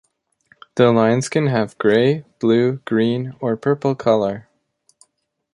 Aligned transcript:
The 0.73 0.91
lines 0.91 1.29
can 1.29 1.45
have 1.45 1.77
gray, 1.77 2.25
blue, 2.39 2.77
green 2.85 3.35
or 3.39 3.55
purple 3.55 3.93
color. 3.93 4.47